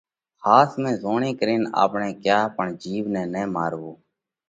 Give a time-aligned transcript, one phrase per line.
[0.45, 3.91] ۿاس ۾ زوڻي ڪرينَ آپڻئہ ڪيا پڻ جِيوَ نئہ نہ ماروَو